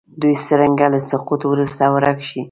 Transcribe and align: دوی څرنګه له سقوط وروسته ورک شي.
دوی 0.21 0.33
څرنګه 0.45 0.87
له 0.93 0.99
سقوط 1.09 1.41
وروسته 1.47 1.83
ورک 1.95 2.19
شي. 2.27 2.39